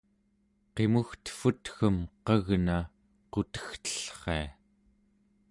[0.73, 2.77] qimugtevvut-ggem qagna
[3.33, 4.41] qutegtellria